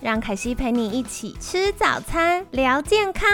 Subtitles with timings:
[0.00, 3.28] 让凯西陪你一起吃早餐，聊健康。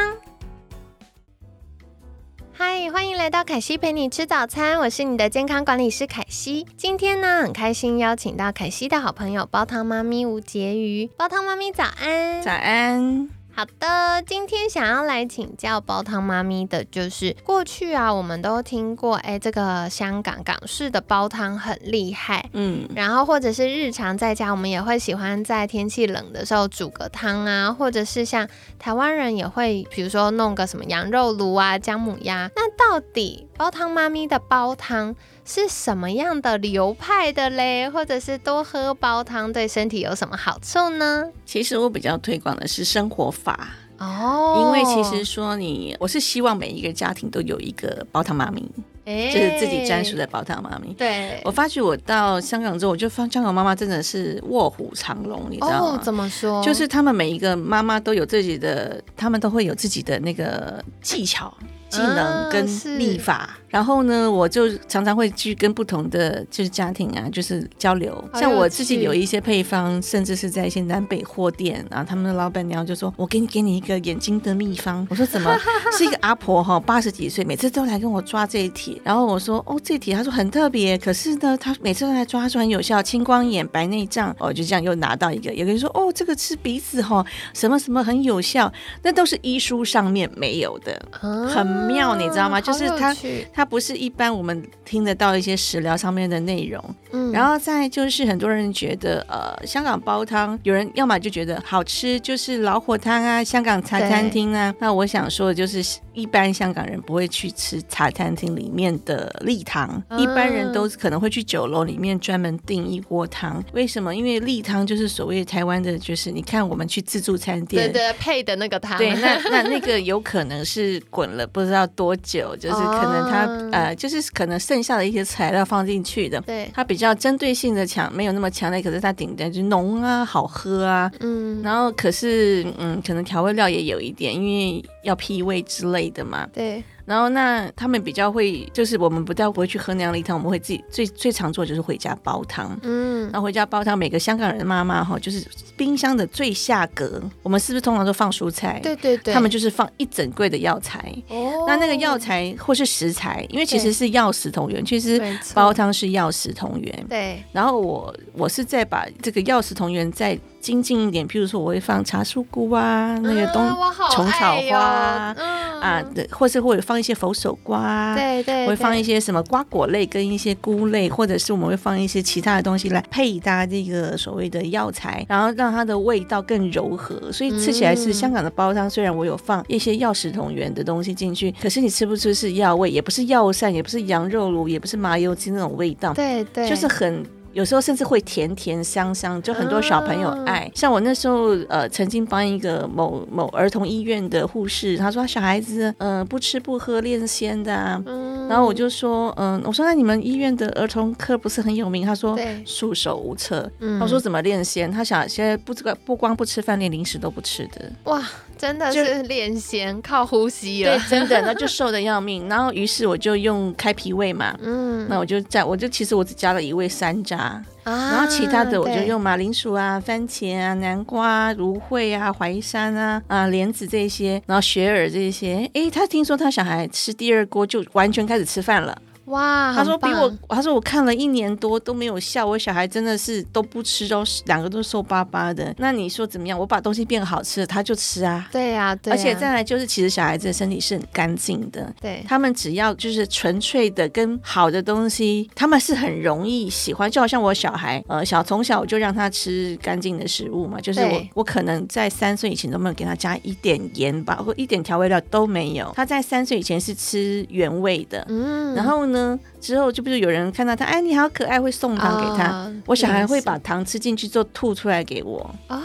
[2.52, 6.66] 嗨，欢迎来到凯西陪你吃早餐，我是你的健康管理师凯西。
[6.76, 11.10] 今天呢，很开心邀请到凯西的好朋友煲汤妈咪吴婕妤。
[11.18, 13.28] 煲汤妈咪早安，早安。
[13.56, 32.50] 好的，今天想要来请教煲汤妈咪的，就是过去啊，我们都听过，哎，这个香港港式的煲汤很厉害，嗯，然后或者是日常在家，我们也会喜欢在天气冷的时候煮个汤啊，或者是像台湾人也会，比如说弄个什么羊肉炉啊、姜母鸭。
[32.56, 35.14] 那到底煲汤妈咪的煲汤？
[35.44, 37.88] 是什么样的流派的嘞？
[37.88, 41.24] 或者是多喝煲汤对身体有什么好处呢？
[41.44, 48.62] 其实我比较推广的是生活法哦，因为其实说你，我是希望每一个家庭都有一个煲汤妈咪，
[49.04, 50.94] 就是自己专属的煲汤妈咪。
[50.94, 56.00] 对，我发觉我到香港之后，我就发香港妈妈真的是卧虎藏龙，你知道吗？
[56.02, 56.64] 怎么说？
[56.64, 61.52] 就是他们每一个妈妈都有自己的，他们都会有自己的那个技巧。
[61.94, 62.66] 技能跟
[62.98, 68.22] 立法，然后呢，我就常常会去跟不同的就是家庭啊，就是交流。
[68.34, 75.06] 像我自己有一些配方，甚至是在一些南北货店啊，他们的老板娘就说：“我给你给你一个眼睛的秘方。
[75.10, 75.56] ”我说：“怎么？”
[75.96, 79.00] 是一个阿婆哈，八十几岁，每次都来跟我抓这一题。
[79.04, 84.34] 然后我说：“哦，这一题。”他说很特别，可是呢，他每次都来抓，说很有效，青光眼、白内障。
[84.38, 85.52] 哦，就这样又拿到一个。
[85.52, 88.72] 有个人说：“哦，这个吃鼻子哈，什么什么很有效。”
[89.02, 91.83] 那都是医书上面没有的，很。
[91.86, 92.60] 妙，你知道吗？
[92.60, 93.14] 就是它，
[93.52, 96.82] 它不是一般我们听得到一些食疗上面的内容。
[97.12, 104.74] 嗯，然后再就是很多人觉得，呃，香港煲汤，有人要么就觉得好吃，就是老火汤啊，香港茶餐厅啊。
[104.78, 105.84] 那我想说的就是。
[106.14, 113.62] 一般香港人不会去吃茶餐厅里面的例汤，一般人都可能会去酒楼里面专门订一锅汤。
[113.72, 114.14] 为什么？
[114.14, 136.03] 因为例汤就是所谓台湾的，就是你看我们去自助餐店对对配的那个汤，对，那 那那个有可能是滚了不知道多久，就是可能它呃就是可能剩下的一些材料放进去的，对，它比较针对性的强，没有那么强烈，可是它顶的就浓啊，好喝啊，嗯，然后可是嗯，可能调味料也有一点，因为要辟味之类。
[136.10, 136.82] 的嘛，对。
[137.06, 142.74] 然后那他们比较会，就是我们不叫不会去喝那样的汤，我们会自己最最常做就是回家煲汤。
[142.82, 148.80] 嗯，然后回家煲汤，每个香港人的妈妈哈，就是冰箱的最下格，我们是不是通常都放蔬菜？
[148.82, 151.14] 对对对，他们就是放一整柜的药材。
[151.28, 155.22] 哦，那那个药材或是食材，因为其实是药食同源，其实
[155.52, 157.06] 煲汤是药食同源。
[157.06, 157.44] 对。
[157.52, 163.62] 然后我我是在把这个药食同源再精进一点，譬如说我会放茶树菇啊，那个冬
[164.10, 166.93] 虫草花啊，或是或者放。
[166.94, 178.88] 放一些佛手瓜，对对，会放一些什么瓜果类跟一些菇类，或者是我们会放一些其他的东西来配搭这个所谓的药材，然后让它的味道更柔和，所以吃起来是香港的煲汤。
[178.88, 187.26] 虽然我有放一些药食同源的东西进去，可是你吃不出是药味，也不是药膳，也不是羊肉卤，也不是麻油鸡那种味道，对对，就是很。
[187.54, 190.68] 有时候甚至会甜甜香香，就很多小朋友爱。
[190.74, 198.02] 像我那时候，呃，曾经帮一个某某儿童医院的护士，他说小孩子，嗯，不吃不喝练仙的。
[198.48, 202.04] 然后我就说，嗯，我说那你们医院的儿童科不是很有名？
[202.04, 203.70] 他说束手无策。
[204.00, 204.90] 他说怎么练仙？
[204.90, 207.90] 他想现在不这个不光不吃饭，连零食都不吃的。
[208.04, 208.20] 哇，
[208.56, 210.98] 真的是练仙靠呼吸了。
[210.98, 212.48] 对， 真的，那就瘦的要命。
[212.48, 217.36] 然后于是我就用开脾胃嘛，嗯，那我就在我就其实我只加了一味山楂。
[217.36, 225.68] 啊，然后其他的我就用马铃薯啊、番茄啊、南瓜、芦荟啊、淮山啊、啊莲子这些，然后雪耳这些。
[225.74, 228.96] 哎，他听说他小孩吃第二锅就完全开始吃饭了。
[229.26, 235.74] 哇，他说比我，他说我看了一年多都没有效，我小孩真的是都不吃，都两个都瘦巴巴的。
[235.78, 236.58] 那你说怎么样？
[236.58, 238.48] 我把东西变好吃了，他就吃啊。
[238.52, 239.12] 对呀，对。
[239.12, 247.10] 而且再来就是，其实小孩子的身体是很干净的，对他们只要就是纯粹的跟好的东西，他们是很容易喜欢。
[247.10, 255.90] 就好像我小孩，呃，小从小我就让他吃干净的食物嘛，就是我我可能在三岁以前都没有给他加一点盐吧，或一点调味料都没有。
[255.96, 259.06] 他在三岁以前是吃原味的，嗯，然后。
[259.06, 259.13] 呢？
[259.60, 262.70] 之后就不是有人看到他，哎，你好可爱，会送糖给他。
[262.86, 265.54] 我小孩会把糖吃进去之后吐出来给我。
[265.68, 265.78] 哎。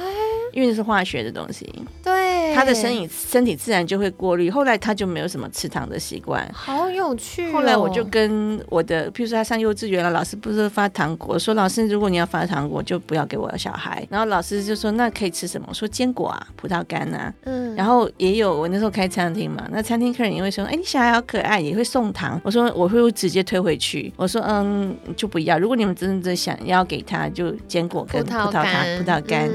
[0.52, 1.64] 因为是化学的东西，
[2.04, 2.12] 对，
[2.54, 4.50] 他的身体身体自然就会过滤。
[4.50, 7.52] 后来他就没有什么吃糖的习惯，好有趣。
[7.52, 14.06] 后来我就跟我的，譬如说他上幼稚园了，老师不是发糖果，说老师如果你要发糖果，就不要给我的小孩。
[14.10, 15.68] 然后老师就说那可以吃什么？
[15.70, 17.34] 我说坚果啊，葡萄干啊。
[17.44, 22.40] 嗯，然后也有我那时候开餐厅嘛，那餐厅客人也会说，哎，你小孩好可爱，也会送糖。
[22.44, 25.58] 我说我会直接推回去，我说嗯就不要。
[25.60, 29.50] 如果你们真的想要给他，就坚果跟葡萄干，葡萄干。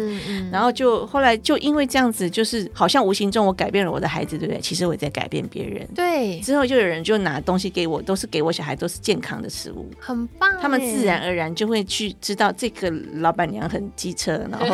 [0.50, 4.60] 然后就后来就因为这样子，就是好像无形中我改变了我的孩子，对不对？
[4.60, 5.86] 其实我也在改变别人。
[5.94, 6.40] 对。
[6.40, 10.50] 之后就有人就拿东西给我，都是给我小孩，都是健康的食物，很棒。
[10.60, 14.66] 他们自然而然就会去知道这个老板娘很机车，然后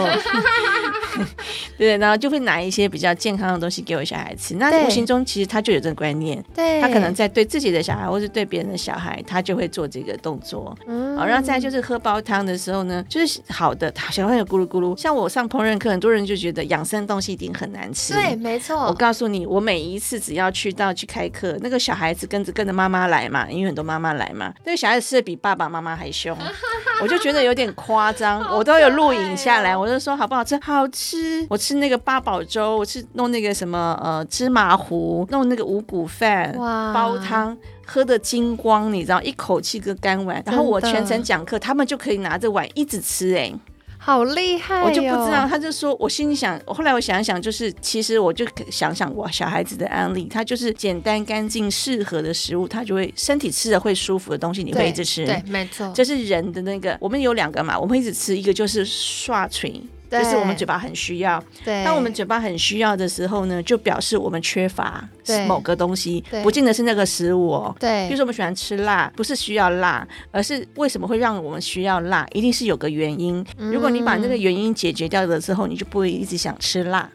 [1.78, 4.54] 对，然后就会拿一些比较健康的东西给我小孩吃。
[4.56, 10.76] 那无形中其实他就有这个观念，对，他可能在对自己的小孩或是对别人的小孩，他就会做这个动作。
[10.86, 11.16] 嗯。
[11.16, 14.96] 好，然后再就是喝煲汤的时候呢，就是好的，小朋友咕噜咕噜。
[14.98, 18.14] 像我上烹饪课，很多人就觉得养生东西一定很难吃。
[18.14, 18.76] 对，没错。
[18.86, 26.36] 我告诉你，我每一次只要去到去开课，那个小孩子跟着跟着妈妈来嘛，因为很多妈妈来嘛，那个小孩子吃的比爸爸妈妈还凶，
[27.02, 28.40] 我就觉得有点夸张。
[28.56, 30.58] 我都有录影下来，我就说好不好吃？
[30.62, 30.99] 好吃。
[31.48, 36.54] 我吃那个八宝粥，我吃弄那个什么呃芝麻糊，弄那个五谷饭，
[36.94, 37.56] 煲汤。
[37.92, 43.52] 喝的精光，你知道，一口气个干完，然后我全程讲课，他们就可以拿着碗一直吃，哎，
[43.98, 44.80] 好厉害！
[44.84, 59.82] 我就不知道，他就说，我心里想，后来我想一想，就是其实我就想想我小孩子的案例，他就是简单干净适合的食物，他就会身体吃的会舒服的东西，你会一直吃，对，没错，这是人的那个，我们有两个嘛，我们一直吃，一个就是刷嘴。
[60.10, 61.42] 就是我们嘴巴很需要，
[61.84, 65.08] 当我们嘴巴很需要的时候呢，就表示我们缺乏
[65.46, 67.74] 某个东西，不见得是那个食物哦。
[67.78, 73.44] 对，比如说我们喜欢吃辣，不是需要辣，而是为什么会让我们需要辣，一定是有个原因。
[73.56, 77.08] 如果你把那个原因解决掉了之后，你就不会一直想吃辣。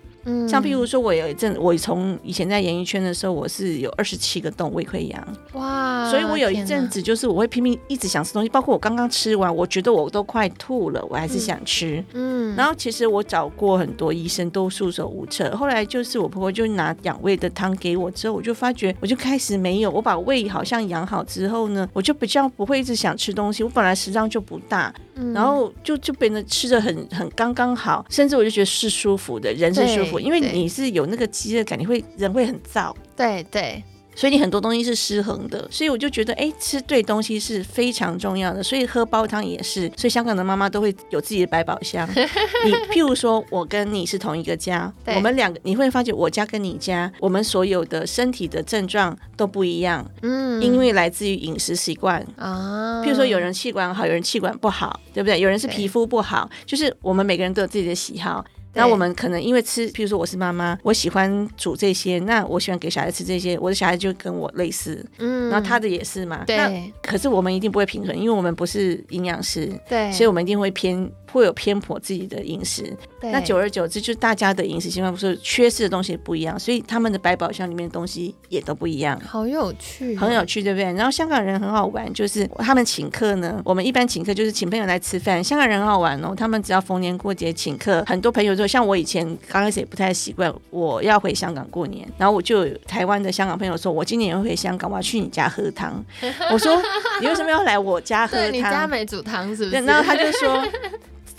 [0.47, 6.09] 像譬如说，我有一阵，我从以前在演艺圈的时候，我是有二十七个洞胃溃疡，哇！
[6.09, 12.03] 所以我有一阵子就是我会拼命一直想吃东西，包括我刚刚吃完，我觉得我都快吐了，我还是想吃。
[12.13, 15.55] 嗯，然后其实我找过很多医生，都束手无策。
[15.55, 23.63] 后来就是我婆婆就拿养胃的汤给我之后，我就发觉，我就开始没有，我把胃好像养好之后呢，我就比较不会一直想吃东西。
[23.63, 24.93] 我本来食量就不大，
[25.33, 30.19] 然后就就变得吃的很很刚刚好，甚至我就觉得是舒服的，人是舒服。
[30.19, 33.81] 因为你是有那个饥饿感，你会人会很燥，对对，
[34.15, 42.09] 所以你很多东西是失衡的，所以我就觉得，哎，吃对东西是非常重要的，所以喝煲汤也是，所以香港的妈妈都会有自己的百宝箱。
[42.65, 53.03] 你譬如说，我跟你是同一个家，我们两个你会发觉，我家跟你家，我们所有的身体的症状都不一样，嗯，因为来自于饮食习惯啊。
[53.03, 55.39] 譬如说，有人气管好，有人气管不好，对不对？
[55.39, 58.43] 有人是皮肤不好，就是我们每个人都有自己的喜好。
[58.75, 66.93] 那我们可能因为吃，譬如说我是妈妈，我喜欢煮这些，那我喜欢给小孩吃这些，我的小孩就跟我类似，嗯，然后他的也是嘛，对。
[67.01, 71.09] 可是我们一定不会平衡，因为我们不是营养师，对，所以我们一定会偏。
[71.39, 79.19] 会有偏颇自己的饮食，那久而久之，就是大家的饮食习惯不是缺失的东西不一样，所以他们的百宝箱里面的东西也都不一样。
[79.19, 80.85] 好有趣，很有趣，对不对？
[80.93, 85.43] 然后香港人很好玩，就是他们请客呢，我们一般请客就是请朋友来吃饭。
[85.43, 96.03] 香港人很好玩哦，他们只要逢年过节请客，很多朋友说，像我以前刚开始也不太习惯，我要回香港过年，然后我就台湾的香港朋友说，我今年要回香港，我要去你家喝汤。
[96.51, 96.81] 我说
[97.19, 98.53] 你为什么要来我家喝 汤？
[98.53, 99.81] 你家没煮汤是不是？
[99.83, 100.65] 然后他就说。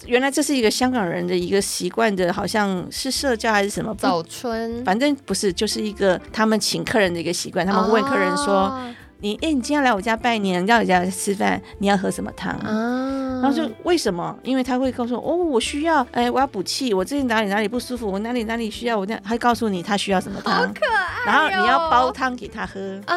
[0.07, 3.95] 原来这是一个香港人的一个习惯的，好像是社交还是什么？
[3.99, 7.67] 早春，反正不是，就是一个他们请客人的一个习惯。
[7.67, 8.81] 他们问客人说
[9.21, 14.37] ：“你哎，你今天来我家拜年，到我家吃饭，你要喝什么汤啊？”然后就为什么？
[14.43, 21.07] 因为他会告诉我：“哦，我需要，哎，我要补气，我最近哪里哪里不舒服，我哪里哪里需要，我这样。”他告诉你他需要什么汤，好可爱。
[21.27, 23.17] 然后你要煲汤给他喝啊。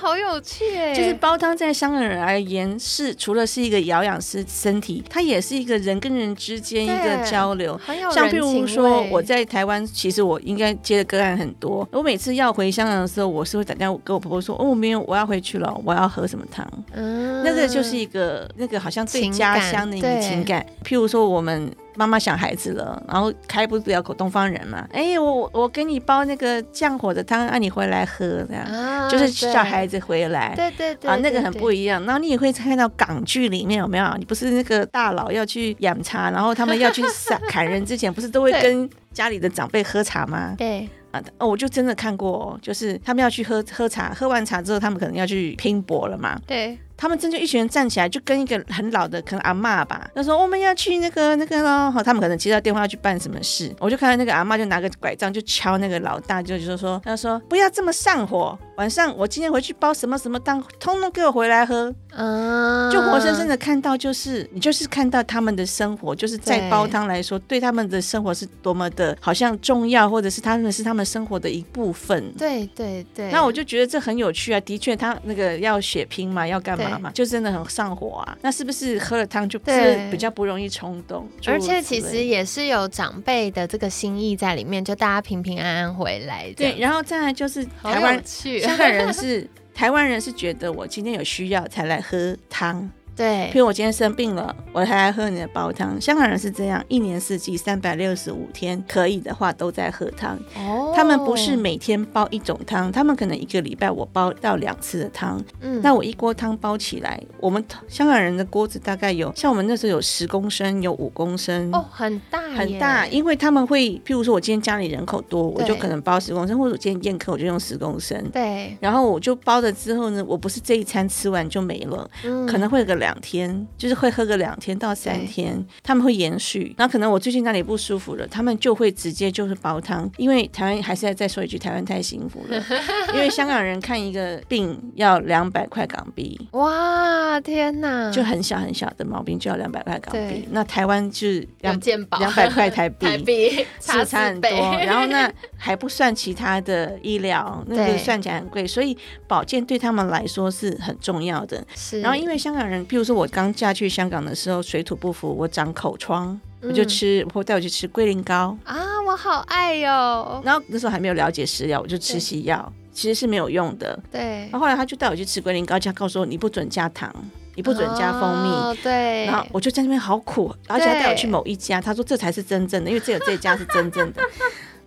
[0.00, 0.94] 好有趣哎！
[0.94, 7.78] 就是煲汤，在香港人而言，是除了是一个疗养师身体，它也是一个人跟人之间一个交流。
[8.14, 11.86] 像譬如说，我在台湾，其实我应该接的个案很多。
[11.90, 20.64] 我每次要回香港的时候，我是会打电话跟我婆婆说：“哦，没有，我要回去了，我要喝什么汤。”嗯，那个就是一个那个好像对家乡的一个情感。
[20.84, 21.70] 譬如说，我们。
[21.98, 24.86] 妈妈想孩子了，然后开不了口，东方人嘛。
[24.92, 30.54] 哎，我我给你煲那个降火的汤，让你回来喝，这样就是小孩子回来。
[30.54, 32.00] 对对对，啊，那个很不一样。
[32.04, 34.14] 然后你也会看到港剧里面有没有？
[34.16, 37.02] 你不是那个大佬要去养茶，然后他们要去
[37.50, 40.54] 砍人之前，不是都会跟家里的长辈喝茶吗？
[40.56, 46.40] 对啊，哦，我就真的看过，就是他们要去喝喝茶，喝完茶之后，他们可能要去拼搏了嘛。
[46.46, 46.78] 对。
[46.98, 61.94] 他们真就一群人站起来，就跟一个很老的可能阿嬷吧，他说我们要去那个那个咯，好，他们可能接到电话要去办什么事，我就看到那个阿嬷就拿个拐杖就敲那个老大，就就说他说不要这么上火，晚上我今天回去煲什么什么汤，通通给我回来喝。
[62.10, 72.32] 嗯，就活生生的看到，就是你就是看到他们的生活，就是在煲汤来说，对他们的生活是多么的好像重要，或者是他们是他们生活的一部分。
[72.32, 73.30] 对对对。
[73.30, 74.60] 那我就觉得这很有趣啊！
[74.60, 78.38] 的确，他那个要血拼嘛，要干嘛嘛，就真的很上火啊。
[78.40, 81.28] 那是不是喝了汤就是比较不容易冲动？
[81.46, 86.52] 而且其实也是有长辈的这个心意在里面，就大家平平安安回来。
[86.56, 89.48] 对，然后再来就是台湾 香港人是。
[89.74, 92.90] 台湾人是觉得我今天有需要才来喝汤。
[93.18, 96.00] 对，譬如我今天生病了，我还来喝你的煲汤。
[96.00, 100.38] 香港人是这样，一年四季三百六十五天，可以的话都在喝汤。
[100.54, 105.42] 哦，他们不是每天煲一种汤，他们可能一个礼拜我煲到两次的汤。
[105.60, 111.74] 嗯，那我一锅汤煲起来，我们香港人的锅子大概有，像我们那时候有十公升，有五公升。
[111.74, 118.16] 哦，很大，很大，因为他们会，譬如说我今天家里人口多，我就可能煲十公升，或者我今天宴客我就用十公升。
[118.30, 122.08] 对，然后我就煲了之后呢，我不是这一餐吃完就没了，
[122.46, 123.07] 可能会有个两。
[123.08, 126.74] 两天就是会喝个两天到三天，他们会延续。
[126.76, 130.10] 那可能我最近那里不舒服了，他们就会直接就是煲汤。
[130.18, 132.62] 因为台湾还是要再说一句，台湾太幸福了。
[133.14, 140.46] 因为香港人看一个病要两百块港币，哇天哪，就很小很小的毛病就要两百块港币。
[140.50, 144.50] 那台湾就是两两百块台币， 台币差差很多。
[144.50, 148.66] 然后那还不算其他的医疗，那个算起来很贵。
[148.66, 148.96] 所以
[149.26, 151.62] 保健对他们来说是很重要的。
[151.76, 152.00] 是。
[152.00, 152.78] 然后因为香港人。
[152.88, 160.40] 譬如说我刚嫁去香港的时候，水土不服，我长口疮，我就吃，我带我去吃龟苓膏啊，我好爱哟。
[160.44, 163.98] 然后那时候还没有了解食疗，我就吃西药，其实是没有用的。
[164.10, 164.48] 对。
[164.50, 167.14] 然后后来他就带我去吃龟苓膏，他告诉我你不准加糖，
[167.56, 168.76] 你不准加蜂蜜。
[168.82, 169.26] 对。
[169.26, 174.22] 然后我就在那边好苦，而且他带我去某一家，他说这才是真正的，因为只有这家是真正的。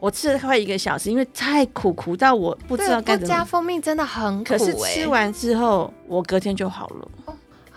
[0.02, 3.28] 我吃了快一个小时，因为太苦，苦到我不知道该怎么。
[3.28, 7.08] 加蜂蜜真的很苦，可是吃完之后，我隔天就好了。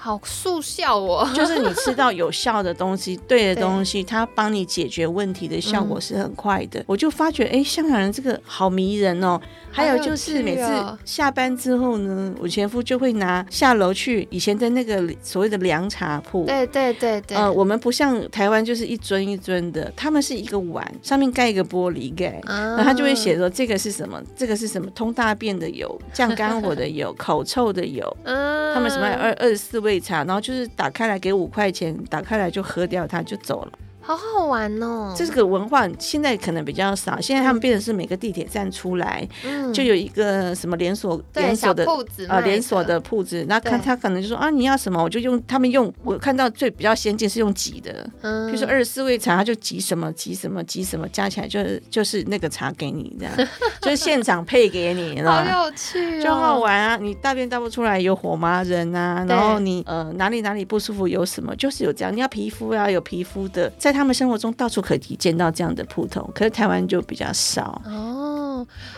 [0.05, 1.27] 好速效哦！
[1.35, 6.85] 就是你吃到有效的东西，对的东西，它帮你解决问题的效果是很快的。
[6.87, 9.41] 我就发觉，哎，香港人这个好迷人哦。
[9.73, 10.63] 还有就是每次
[11.05, 16.45] 下班之后呢，我前夫就会拿下楼去以前的那个所谓的凉茶铺。
[16.45, 17.37] 对对对对。
[17.37, 28.17] 呃，我们不像台湾就是一尊一尊的，他们是一个碗上面盖一个玻璃盖，然后他就会写说这个是什么，这个是什么，通大便的油，降肝火的油， 口臭的油。
[28.25, 28.75] 嗯。
[28.75, 29.94] 他们什么二二十四味
[30.25, 33.79] 然后就是打开来给五块钱，打开来就喝掉它就走了。
[34.07, 35.15] 好好玩哦！
[35.17, 39.27] 这个文化现在可能比较少，现在他们变成是每个地铁站出来，
[39.73, 41.87] 就有一个什么连锁连锁的
[42.29, 48.05] 啊连锁的铺子，那看他可能就说啊你要什么，我就用他们用我看到最比较先进是用挤的，
[48.47, 53.35] 比如说二十四味茶，他就挤什么挤什么挤什么，加起来就是就是那个茶给你这样，
[53.81, 56.99] 就是现场配给你，好有趣，就好玩啊！
[56.99, 63.94] 你大便大不出来有火麻仁啊，然后你呃哪里哪里不舒服有什么，就是有这样，你要皮肤啊有皮肤的在。
[63.95, 67.81] 他们生活中到处可以见到这样的铺头，可是台湾就比较少。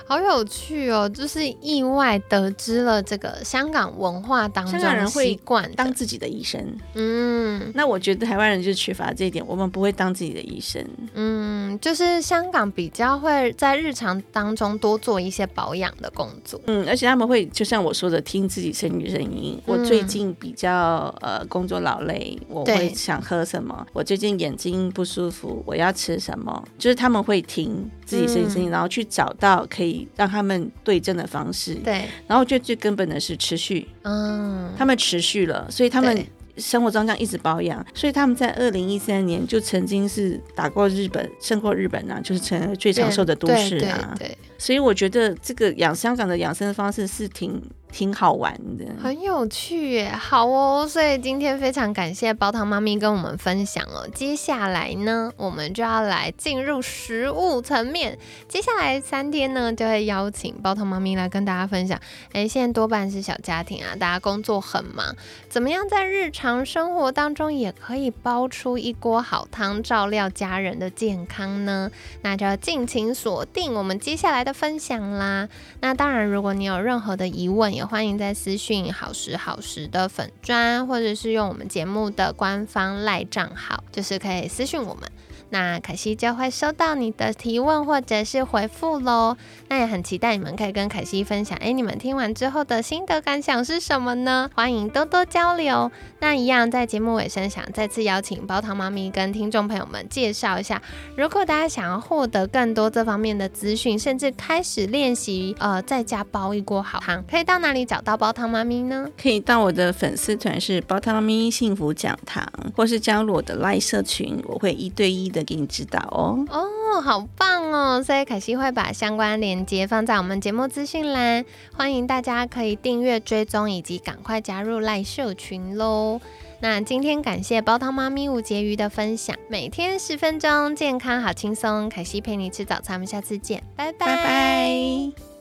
[0.07, 6.65] 好有趣哦，就是意外得知了这个香港文化当中，香港人会惯当自己的医生。
[6.95, 10.85] 嗯，那我觉得台湾人就缺乏这一点，我们不会当自己的医生。
[11.15, 16.61] 嗯，就是香港比较会在日常当中多做一些保养的工作。
[16.67, 19.61] 嗯，而且他们会就像我说的，听自己身体声音。
[19.67, 23.87] 我最近比较呃工作劳累，我会想喝什么？
[23.93, 24.67] 我最近眼睛。
[24.97, 26.65] 不舒服，我要吃什么？
[26.79, 31.75] 就是他们会听自己身体声音，然后去找到可以让他们对症的方式。
[31.77, 33.89] 对，然后我觉得最根本的是持续。
[34.03, 36.27] 嗯，他们持续了，所以他们
[36.59, 44.15] 生活中这样一直保养，所以他们在二零一三年就曾经是打过日本，胜过日本啊，就是成为最长寿的都市啊。
[44.19, 47.63] 对，所以我觉得这个养香港的养生方式是挺。
[47.93, 50.11] 挺好玩的，很有趣耶！
[50.11, 54.07] 好哦，所以今天非常感谢煲汤妈咪跟我们分享哦。
[54.13, 58.19] 接下来呢，我们就要来进入食物层面。
[58.49, 61.99] 接下来三天呢，就会邀请煲汤妈咪来跟大家分享。
[62.33, 65.17] 哎，现在多半是小家庭啊，大家工作很忙，
[65.49, 71.91] 怎么样在日常生活当中也可以煲出一锅好汤，照料家人的健康呢？
[72.23, 75.49] 那就要尽情锁定我们接下来的分享啦。
[75.81, 85.03] 那当然，如果你有任何的疑问，也欢迎在私讯好时好时的粉砖，或者是用我们节目的官方赖账号，就是可以私讯我们。
[85.51, 89.37] 那凯西就会收到你的提问或者是回复喽。
[89.69, 94.51] 那也很期待你们可以跟凯西分享，哎，你们听完之后的心得感想是什么呢？
[94.55, 95.91] 欢迎多多交流。
[96.21, 100.81] 那一样在节目尾声，想再次邀请煲汤妈咪跟听众朋友们介绍一下，
[101.17, 109.09] 如果大家想要获得更多这方面的资讯，甚至开始练习呃在家煲一锅好汤，可以到哪里找到煲汤妈咪呢？
[109.21, 116.45] 可以到我的粉丝团是煲汤妈咪幸福讲堂，或是加入我的赖社群，我会一对一的给你指导哦。
[116.49, 118.03] 哦，好棒哦！
[118.03, 121.45] 所以凯西会把相关链接放在我们节目资讯栏，
[121.77, 126.21] 欢迎大家可以订阅追踪以及赶快加入赖社群喽。
[126.61, 131.89] 那今天感谢煲汤妈咪吴婕妤的分享，每天十分钟，健康好轻松。
[131.91, 135.36] 凯西陪你吃早餐，我们下次见，拜拜拜拜。